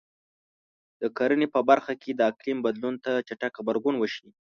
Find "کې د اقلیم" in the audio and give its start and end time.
2.01-2.57